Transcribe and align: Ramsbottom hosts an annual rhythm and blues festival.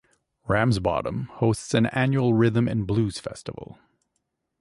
Ramsbottom 0.47 1.25
hosts 1.25 1.75
an 1.75 1.85
annual 1.85 2.33
rhythm 2.33 2.67
and 2.67 2.87
blues 2.87 3.19
festival. 3.19 3.77